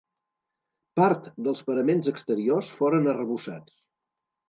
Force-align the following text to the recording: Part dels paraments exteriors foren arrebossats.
Part 1.01 1.27
dels 1.49 1.63
paraments 1.69 2.11
exteriors 2.15 2.75
foren 2.83 3.15
arrebossats. 3.15 3.81